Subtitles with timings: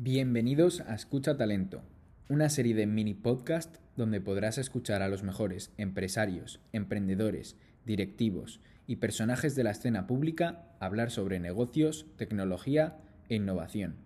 [0.00, 1.82] Bienvenidos a Escucha Talento,
[2.28, 8.96] una serie de mini podcast donde podrás escuchar a los mejores empresarios, emprendedores, directivos y
[8.96, 12.96] personajes de la escena pública hablar sobre negocios, tecnología
[13.28, 13.96] e innovación.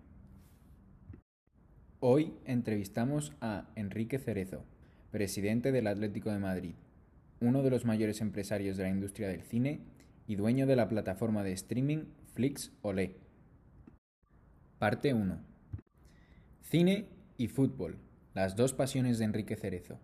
[1.99, 4.65] Hoy entrevistamos a Enrique Cerezo,
[5.11, 6.73] presidente del Atlético de Madrid,
[7.39, 9.81] uno de los mayores empresarios de la industria del cine
[10.25, 13.17] y dueño de la plataforma de streaming Flix Olé.
[14.79, 15.52] Parte 1
[16.63, 17.99] Cine y fútbol,
[18.33, 19.99] las dos pasiones de Enrique Cerezo.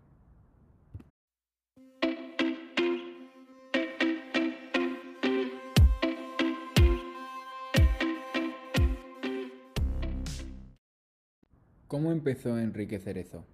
[11.88, 13.48] ¿Cómo empezó Enrique Cerezo?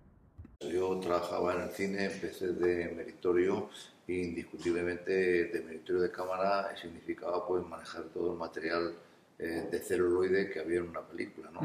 [0.60, 3.70] Yo trabajaba en el cine, empecé de meritorio
[4.08, 8.94] e indiscutiblemente de meritorio de cámara significaba pues manejar todo el material
[9.40, 11.62] eh, de celuloide que había en una película, ¿no?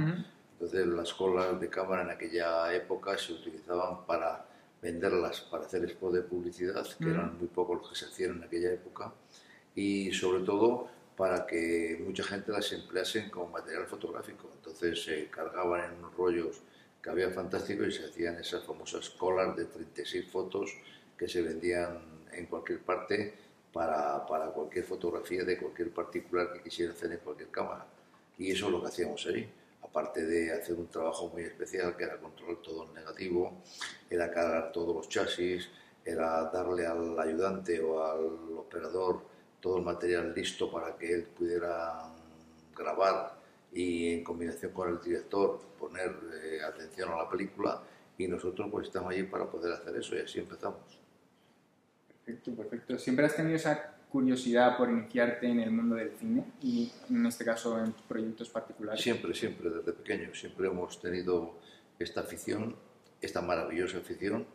[0.60, 4.44] Entonces las colas de cámara en aquella época se utilizaban para
[4.82, 8.44] venderlas, para hacer spots de publicidad, que eran muy pocos los que se hacían en
[8.44, 9.10] aquella época,
[9.74, 14.50] y sobre todo para que mucha gente las emplease como material fotográfico.
[14.54, 16.60] Entonces se cargaban en unos rollos
[17.02, 20.76] que había fantásticos y se hacían esas famosas colas de 36 fotos
[21.16, 22.00] que se vendían
[22.32, 23.32] en cualquier parte
[23.72, 27.86] para, para cualquier fotografía de cualquier particular que quisiera hacer en cualquier cámara.
[28.36, 29.50] Y eso es lo que hacíamos ahí
[29.82, 33.62] aparte de hacer un trabajo muy especial que era controlar todo el negativo,
[34.08, 35.68] era cargar todos los chasis,
[36.04, 39.22] era darle al ayudante o al operador
[39.60, 42.10] todo el material listo para que él pudiera
[42.76, 43.38] grabar
[43.72, 47.82] y en combinación con el director poner eh, atención a la película
[48.18, 50.80] y nosotros pues estamos allí para poder hacer eso y así empezamos.
[52.08, 52.98] Perfecto, perfecto.
[52.98, 57.44] ¿Siempre has tenido esa curiosidad por iniciarte en el mundo del cine y en este
[57.44, 59.00] caso en proyectos particulares?
[59.00, 60.34] Siempre, siempre, desde pequeño.
[60.34, 61.58] Siempre hemos tenido
[61.98, 62.76] esta afición,
[63.20, 64.46] esta maravillosa afición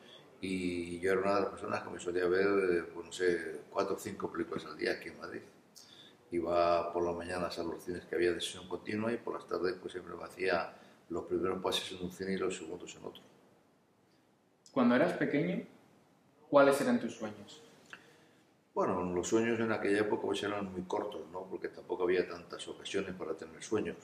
[0.41, 3.95] y yo era una de las personas que me solía ver, pues no sé, cuatro
[3.95, 5.41] o cinco películas al día aquí en Madrid.
[6.31, 9.47] Iba por las mañanas a los cines que había de sesión continua y por las
[9.47, 10.73] tardes pues siempre me hacía
[11.09, 13.21] los primeros pases en un cine y los segundos en otro.
[14.71, 15.63] Cuando eras pequeño,
[16.49, 17.64] ¿cuáles eran tus sueños?
[18.75, 21.47] Bueno, los sueños en aquella época pues eran muy cortos, ¿no?
[21.49, 23.95] Porque tampoco había tantas ocasiones para tener sueños.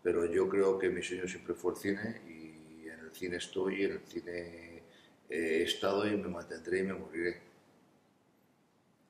[0.00, 3.82] Pero yo creo que mi sueño siempre fue el cine y en el cine estoy,
[3.82, 4.82] en el cine
[5.28, 7.40] he estado y me mantendré y me moriré.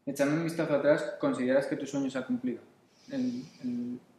[0.06, 2.62] Echando un vistazo atrás, ¿consideras que tu sueño se ha cumplido?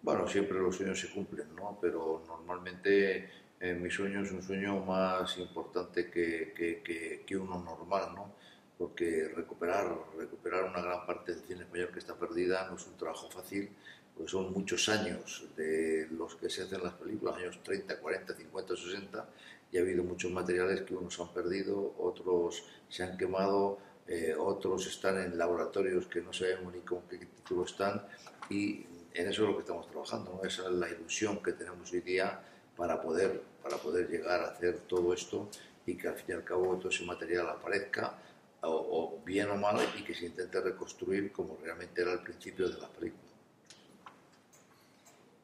[0.03, 1.79] Bueno, siempre los sueños se cumplen, ¿no?
[1.81, 3.29] Pero normalmente
[3.59, 8.43] eh, mi sueño es un sueño más importante que, que, que uno normal, ¿no?
[8.83, 12.97] Porque recuperar, recuperar una gran parte del cine español que está perdida no es un
[12.97, 13.69] trabajo fácil,
[14.13, 18.75] porque son muchos años de los que se hacen las películas, años 30, 40, 50,
[18.75, 19.29] 60,
[19.71, 24.85] y ha habido muchos materiales que unos han perdido, otros se han quemado, eh, otros
[24.85, 28.05] están en laboratorios que no sabemos ni con qué título están,
[28.49, 32.01] y en eso es lo que estamos trabajando, esa es la ilusión que tenemos hoy
[32.01, 32.37] día
[32.75, 35.47] para poder, para poder llegar a hacer todo esto
[35.85, 38.17] y que al fin y al cabo todo ese material aparezca
[38.63, 42.79] o, bien o mal, y que se intente reconstruir como realmente era al principio de
[42.79, 43.23] la película.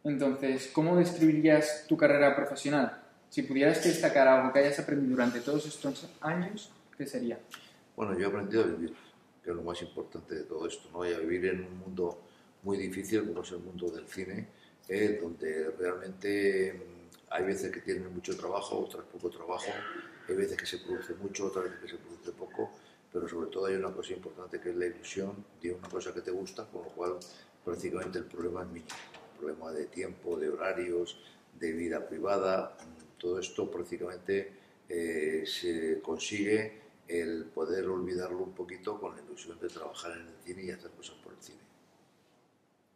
[0.04, 3.04] Entonces, ¿cómo describirías tu carrera profesional?
[3.30, 7.38] Si pudieras destacar algo que hayas aprendido durante todos estos años, ¿qué sería?
[7.96, 8.94] Bueno, yo he aprendido a vivir,
[9.44, 11.08] que es lo más importante de todo esto, ¿no?
[11.08, 12.18] Y a vivir en un mundo
[12.64, 14.48] muy difícil como es el mundo del cine,
[14.88, 19.72] eh, donde realmente mm, hay veces que tienen mucho trabajo, otras poco trabajo,
[20.28, 22.72] hay veces que se produce mucho, otras veces que se produce poco,
[23.12, 26.22] pero sobre todo hay una cosa importante que es la ilusión de una cosa que
[26.22, 27.18] te gusta, con lo cual
[27.64, 28.96] prácticamente el problema es mínimo.
[29.34, 31.18] El problema de tiempo, de horarios,
[31.60, 32.76] de vida privada,
[33.18, 34.54] todo esto prácticamente
[34.88, 40.36] eh, se consigue el poder olvidarlo un poquito con la ilusión de trabajar en el
[40.44, 41.60] cine y hacer cosas por el cine.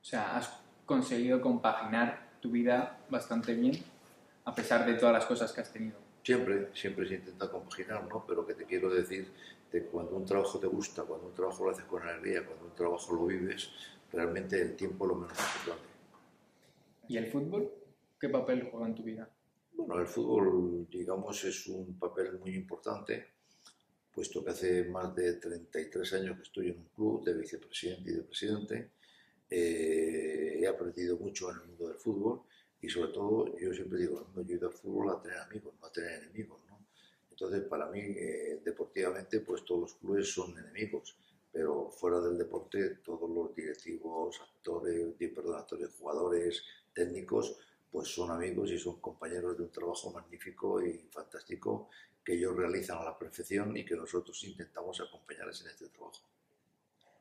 [0.02, 0.52] O sea, has
[0.86, 3.84] conseguido compaginar tu vida bastante bien
[4.46, 5.98] a pesar de todas las cosas que has tenido.
[6.24, 8.26] Siempre, siempre se intenta compaginar, ¿no?
[8.26, 9.28] Pero que te quiero decir
[9.82, 13.16] cuando un trabajo te gusta, cuando un trabajo lo haces con alegría, cuando un trabajo
[13.16, 13.70] lo vives,
[14.12, 15.90] realmente el tiempo es lo menos importante.
[17.08, 17.72] ¿Y el fútbol?
[18.20, 19.30] ¿Qué papel juega en tu vida?
[19.74, 23.26] Bueno, el fútbol, digamos, es un papel muy importante,
[24.14, 28.14] puesto que hace más de 33 años que estoy en un club de vicepresidente y
[28.14, 28.92] de presidente.
[29.50, 32.44] Eh, he aprendido mucho en el mundo del fútbol
[32.84, 35.74] y sobre todo, yo siempre digo, no, yo he ido al fútbol a tener amigos,
[35.80, 36.60] no a tener enemigos.
[37.32, 41.18] Entonces, para mí, eh, deportivamente, pues todos los clubes son enemigos,
[41.52, 46.62] pero fuera del deporte, todos los directivos, actores, perdón, actores, jugadores,
[46.94, 47.58] técnicos,
[47.90, 51.90] pues son amigos y son compañeros de un trabajo magnífico y fantástico
[52.24, 56.22] que ellos realizan a la perfección y que nosotros intentamos acompañarles en este trabajo.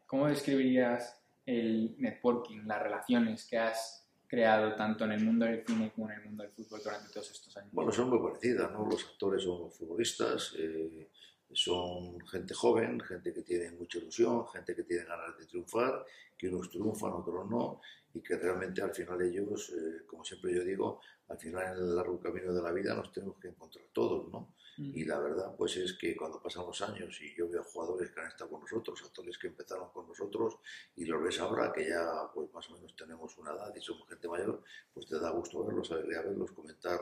[0.06, 5.92] ¿Cómo describirías el networking, las relaciones que has creado tanto en el mundo del cine
[5.94, 7.68] como en el mundo del fútbol durante todos estos años?
[7.70, 8.86] Bueno, son muy parecidas, ¿no?
[8.86, 11.10] Los actores son los futbolistas, eh,
[11.52, 16.06] son gente joven, gente que tiene mucha ilusión, gente que tiene ganas de triunfar,
[16.42, 17.80] que unos triunfan, otros no,
[18.12, 21.94] y que realmente al final ellos, eh, como siempre yo digo, al final en el
[21.94, 24.56] largo camino de la vida nos tenemos que encontrar todos, ¿no?
[24.76, 24.90] Mm.
[24.96, 28.20] Y la verdad pues es que cuando pasan los años y yo veo jugadores que
[28.20, 30.56] han estado con nosotros, actores que empezaron con nosotros
[30.96, 34.08] y los ves ahora que ya pues más o menos tenemos una edad y somos
[34.08, 37.00] gente mayor, pues te da gusto verlos, alegría verlos, comentar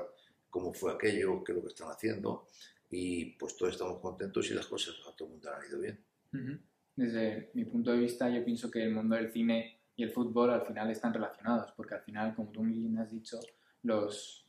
[0.50, 2.46] cómo fue aquello, qué es lo que están haciendo
[2.90, 6.04] y pues todos estamos contentos y las cosas a todo el mundo han ido bien.
[7.00, 10.50] Desde mi punto de vista, yo pienso que el mundo del cine y el fútbol
[10.50, 13.40] al final están relacionados, porque al final, como tú bien has dicho,
[13.84, 14.46] los,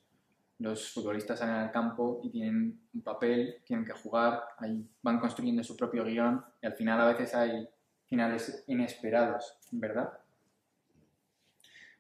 [0.60, 5.64] los futbolistas salen al campo y tienen un papel, tienen que jugar, ahí van construyendo
[5.64, 7.70] su propio guion y al final a veces hay
[8.06, 10.12] finales inesperados, ¿verdad?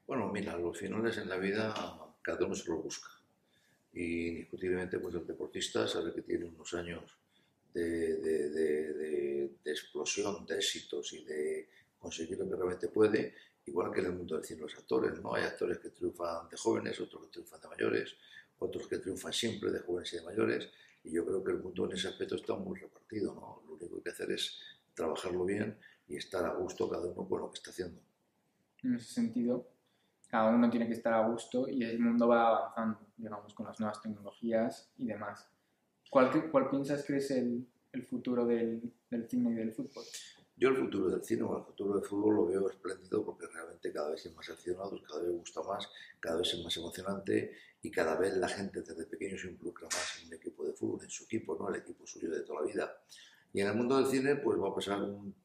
[0.06, 1.74] Bueno, mira, los finales en la vida
[2.22, 3.10] cada uno se los busca
[3.94, 7.04] y indiscutiblemente pues el deportista sabe que tiene unos años
[7.74, 9.21] de, de, de, de,
[10.02, 14.36] explosión, de éxitos y de conseguir lo que realmente puede, igual que en el mundo
[14.36, 15.34] del cine los actores, ¿no?
[15.36, 18.16] Hay actores que triunfan de jóvenes, otros que triunfan de mayores,
[18.60, 20.70] otros que triunfan siempre de jóvenes y de mayores,
[21.04, 23.64] y yo creo que el mundo en ese aspecto está muy repartido, ¿no?
[23.66, 24.60] Lo único que hay que hacer es
[24.94, 25.78] trabajarlo bien
[26.08, 28.02] y estar a gusto cada uno con lo que está haciendo.
[28.84, 29.68] En ese sentido,
[30.28, 33.80] cada uno tiene que estar a gusto y el mundo va avanzando, digamos, con las
[33.80, 35.48] nuevas tecnologías y demás.
[36.10, 40.04] ¿Cuál, cuál piensas que es el, el futuro del, del, cine y del fútbol?
[40.56, 43.92] Yo el futuro del cine o el futuro del fútbol lo veo espléndido porque realmente
[43.92, 45.90] cada vez es más accionado, cada vez gusta más,
[46.20, 47.52] cada vez es más emocionante
[47.82, 51.04] y cada vez la gente desde pequeño se involucra más en un equipo de fútbol,
[51.04, 51.70] en su equipo, ¿no?
[51.70, 53.02] el equipo suyo de toda la vida.
[53.54, 55.00] Y en el mundo del cine pues va a pasar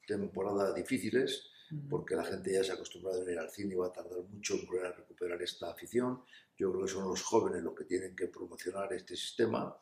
[0.05, 1.49] temporadas difíciles,
[1.89, 4.19] porque la gente ya se ha acostumbrado a ir al cine y va a tardar
[4.19, 6.21] mucho en volver a recuperar esta afición.
[6.57, 9.75] Yo creo que son los jóvenes los que tienen que promocionar este sistema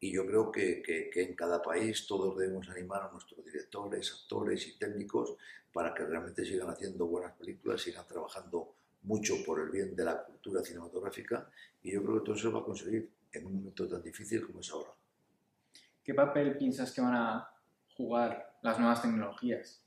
[0.00, 4.12] y yo creo que, que, que, en cada país todos debemos animar a nuestros directores,
[4.22, 5.36] actores y técnicos
[5.72, 10.22] para que realmente sigan haciendo buenas películas, sigan trabajando mucho por el bien de la
[10.24, 11.48] cultura cinematográfica
[11.82, 14.44] y yo creo que todo eso se va a conseguir en un momento tan difícil
[14.44, 14.90] como es ahora.
[16.02, 17.50] ¿Qué papel piensas que van a
[17.96, 19.82] jugar las nuevas tecnologías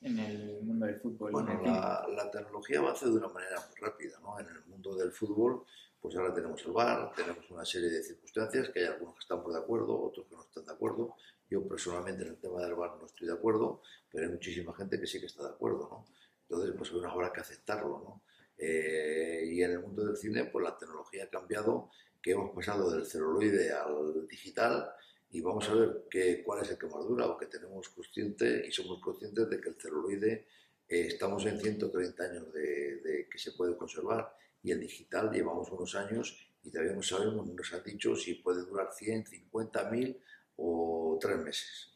[0.00, 1.32] en el mundo del fútbol?
[1.32, 4.18] Bueno, la, la, tecnología avanza de una manera muy rápida.
[4.20, 4.38] ¿no?
[4.40, 5.64] En el mundo del fútbol,
[6.02, 9.38] pues ahora tenemos el VAR, tenemos una serie de circunstancias que hay algunos que están
[9.44, 11.14] de acuerdo, otros que no están de acuerdo.
[11.48, 14.98] Yo personalmente en el tema del VAR no estoy de acuerdo, pero hay muchísima gente
[14.98, 15.88] que sí que está de acuerdo.
[15.88, 16.06] ¿no?
[16.48, 18.00] Entonces, pues bueno, habrá que aceptarlo.
[18.00, 18.22] ¿no?
[18.58, 21.90] Eh, y en el mundo del cine, pues la tecnología ha cambiado,
[22.20, 24.90] que hemos pasado del celuloide al digital
[25.30, 28.64] y vamos a ver que, cuál es el que más dura o que tenemos consciente
[28.66, 30.46] y somos conscientes de que el celuloide
[30.88, 35.70] eh, estamos en 130 años de, de, que se puede conservar y el digital llevamos
[35.70, 39.90] unos años y todavía no sabemos, no nos han dicho si puede durar 100, 50,
[39.90, 40.22] 1000
[40.56, 41.90] o tres meses.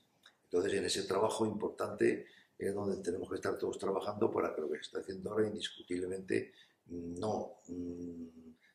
[0.45, 2.27] Entonces en ese trabajo importante
[2.59, 5.47] es donde tenemos que estar todos trabajando para que lo que se está haciendo ahora
[5.47, 6.53] indiscutiblemente
[6.87, 8.27] no mmm,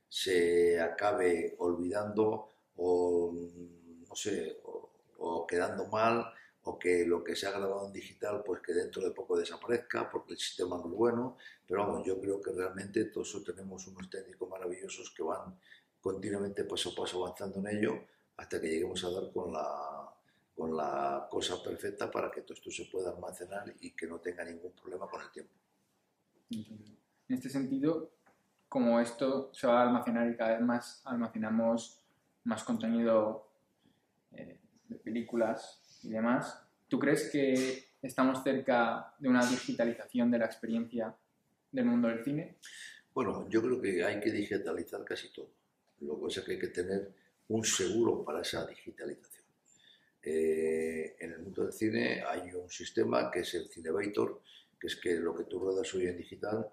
[0.08, 3.34] se acabe olvidando o
[4.08, 4.90] no sé, o,
[5.20, 6.26] o, quedando mal,
[6.64, 10.10] o que lo que se ha grabado en digital, pues que dentro de poco desaparezca,
[10.10, 11.38] porque el sistema no es bueno.
[11.66, 15.58] Pero vamos, yo creo que realmente todos eso tenemos unos técnicos maravillosos que van
[16.00, 18.04] continuamente paso a paso avanzando en ello
[18.38, 20.14] hasta que lleguemos a dar con la,
[20.56, 24.44] con la cosa perfecta para que todo esto se pueda almacenar y que no tenga
[24.44, 25.54] ningún problema con el tiempo.
[26.50, 28.12] En este sentido,
[28.68, 32.02] como esto se va a almacenar y cada vez más almacenamos
[32.44, 33.48] más contenido
[34.32, 40.46] eh, de películas y demás, ¿tú crees que estamos cerca de una digitalización de la
[40.46, 41.16] experiencia
[41.72, 42.58] del mundo del cine?
[43.14, 45.52] Bueno, yo creo que hay que digitalizar casi todo.
[46.00, 47.14] Lo que pasa es que hay que tener
[47.50, 49.46] un seguro para esa digitalización.
[50.24, 54.42] Eh, en el mundo del cine hay un sistema que es el Cinevator,
[54.80, 56.68] que es que lo que tú ruedas hoy en digital,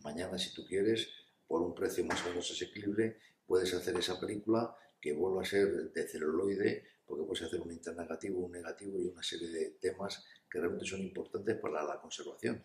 [0.00, 1.08] mañana si tú quieres,
[1.46, 4.74] por un precio más o menos asequible, puedes hacer esa película
[5.04, 9.22] que vuelva a ser de celuloide porque puedes hacer un internegativo, un negativo y una
[9.22, 12.64] serie de temas que realmente son importantes para la conservación.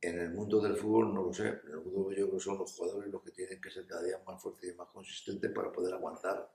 [0.00, 2.58] En el mundo del fútbol no lo sé, en el fútbol yo creo que son
[2.58, 5.72] los jugadores los que tienen que ser cada día más fuertes y más consistentes para
[5.72, 6.48] poder aguantar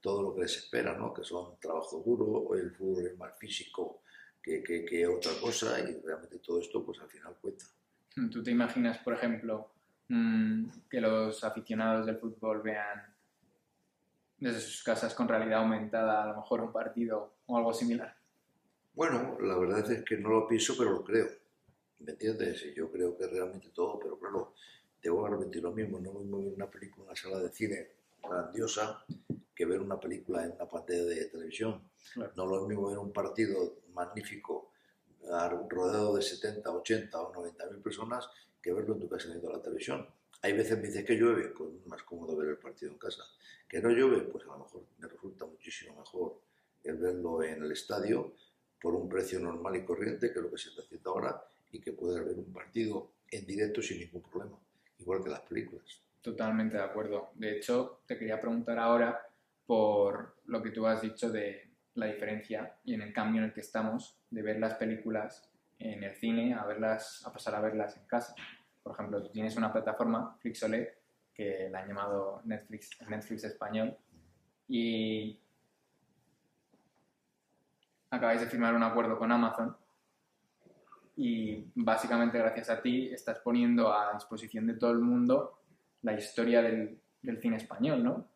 [0.00, 1.12] todo lo que les espera, ¿no?
[1.12, 4.00] que son trabajo duro, el fútbol es más físico
[4.42, 7.66] que, que, que otra cosa y realmente todo esto pues al final cuenta.
[8.30, 9.70] ¿Tú te imaginas, por ejemplo,
[10.08, 13.17] mm, que los aficionados del fútbol vean
[14.38, 18.16] desde sus casas con realidad aumentada a lo mejor un partido o algo similar?
[18.94, 21.26] Bueno, la verdad es que no lo pienso, pero lo creo.
[22.00, 22.64] ¿Me entiendes?
[22.74, 24.54] Yo creo que realmente todo, pero claro,
[25.00, 25.98] que repetir lo mismo.
[26.00, 27.88] No mismo ver una película en una sala de cine
[28.22, 29.04] grandiosa
[29.54, 31.82] que ver una película en una pantalla de televisión.
[32.36, 34.70] No lo mismo ver un partido magnífico
[35.68, 38.28] rodeado de 70, 80 o 90 mil personas
[38.62, 40.06] que verlo en tu casa viendo la televisión.
[40.42, 43.24] Hay veces me dices que llueve, pues es más cómodo ver el partido en casa.
[43.68, 46.40] Que no llueve, pues a lo mejor me resulta muchísimo mejor
[46.84, 48.34] el verlo en el estadio
[48.80, 51.42] por un precio normal y corriente, que es lo que se está haciendo ahora,
[51.72, 54.58] y que puedas ver un partido en directo sin ningún problema,
[54.98, 56.02] igual que las películas.
[56.22, 57.30] Totalmente de acuerdo.
[57.34, 59.20] De hecho, te quería preguntar ahora
[59.66, 63.52] por lo que tú has dicho de la diferencia y en el cambio en el
[63.52, 67.96] que estamos de ver las películas en el cine a verlas a pasar a verlas
[67.96, 68.34] en casa.
[68.88, 70.94] Por ejemplo, tú tienes una plataforma, Flixolé,
[71.34, 73.94] que la han llamado Netflix, Netflix español,
[74.66, 75.38] y
[78.08, 79.76] acabáis de firmar un acuerdo con Amazon
[81.16, 85.58] y básicamente gracias a ti estás poniendo a disposición de todo el mundo
[86.00, 88.26] la historia del, del cine español, ¿no?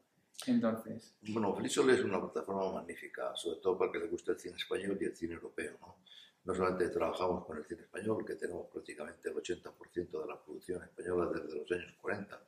[0.47, 1.15] Entonces...
[1.29, 4.99] Bueno, Flixolé es una plataforma magnífica, sobre todo para que le guste el cine español
[5.01, 5.97] y el cine europeo, ¿no?
[6.45, 10.83] No solamente trabajamos con el cine español, que tenemos prácticamente el 80% de la producción
[10.83, 12.43] española desde los años 40,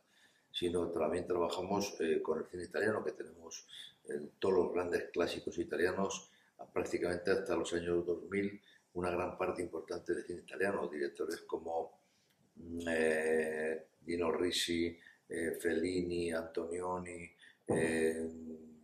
[0.50, 3.66] sino también trabajamos eh, con el cine italiano, que tenemos
[4.08, 6.30] eh, todos los grandes clásicos italianos,
[6.72, 8.60] prácticamente hasta los años 2000,
[8.94, 12.00] una gran parte importante del cine italiano, directores como
[12.56, 17.28] mm, eh, Dino Risi, Fellini, Antonioni,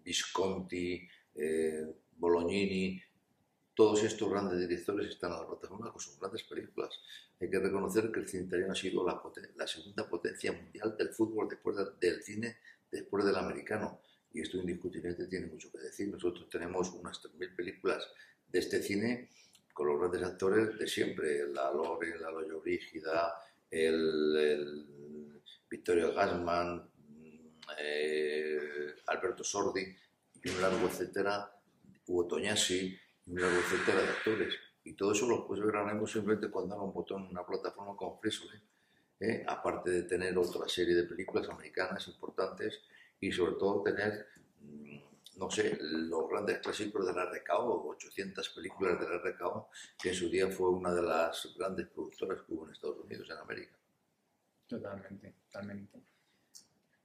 [0.03, 1.07] Visconti,
[2.17, 3.01] Bolognini,
[3.81, 7.01] todos estos grandes directores están a la plataforma con sus grandes películas.
[7.41, 9.23] Hay que reconocer que el cine italiano ha sido la,
[9.57, 12.59] la segunda potencia mundial del fútbol después del cine,
[12.91, 14.03] después del americano.
[14.35, 16.09] Y esto indiscutiblemente tiene mucho que decir.
[16.09, 18.07] Nosotros tenemos unas 3.000 películas
[18.47, 19.31] de este cine
[19.73, 23.33] con los grandes actores de siempre, la Lore, la Loyo Brígida,
[23.71, 26.87] el, el Vittorio Gassman,
[27.79, 29.87] eh, Alberto Sordi
[30.45, 31.51] y un largo etcétera,
[32.07, 32.95] Hugo Tognassi,
[33.27, 34.55] una etcétera de actores.
[34.85, 37.45] Y todo eso lo puedes ver ahora mismo simplemente cuando haga un botón en una
[37.45, 38.61] plataforma como Freshly,
[39.21, 39.45] ¿eh?
[39.47, 42.81] aparte de tener otra serie de películas americanas importantes
[43.21, 44.27] y sobre todo tener,
[44.61, 44.99] mm,
[45.37, 49.69] no sé, los grandes clásicos de la RKO, 800 películas de la RKO,
[50.01, 53.29] que en su día fue una de las grandes productoras que hubo en Estados Unidos,
[53.31, 53.77] en América.
[54.67, 56.01] Totalmente, totalmente.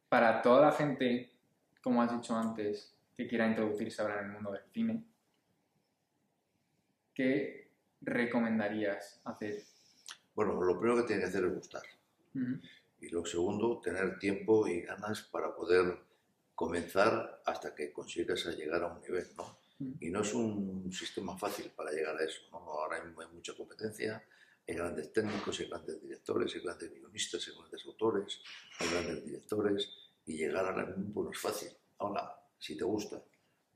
[0.07, 1.31] Para toda la gente,
[1.81, 5.03] como has dicho antes, que quiera introducirse ahora en el mundo del cine,
[7.15, 9.63] ¿qué recomendarías hacer?
[10.35, 11.83] Bueno, lo primero que tiene que hacer es gustar.
[12.99, 15.97] Y lo segundo, tener tiempo y ganas para poder
[16.53, 19.57] comenzar hasta que consigas llegar a un nivel, ¿no?
[19.99, 22.57] Y no es un sistema fácil para llegar a eso, ¿no?
[22.57, 24.23] Ahora hay mucha competencia,
[24.67, 28.41] hay grandes técnicos, hay grandes directores, hay grandes guionistas, hay grandes autores,
[28.79, 29.89] hay grandes directores,
[30.25, 31.69] y llegar a la misma pues no es fácil.
[31.99, 33.21] Ahora, si te gusta,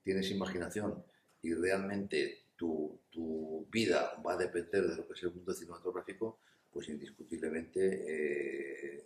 [0.04, 1.04] tienes imaginación
[1.42, 6.40] y realmente tu, tu, vida va a depender de lo que es el mundo cinematográfico,
[6.70, 9.06] pues indiscutiblemente eh,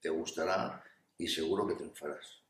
[0.00, 0.84] te gustará
[1.16, 2.42] y seguro que triunfarás.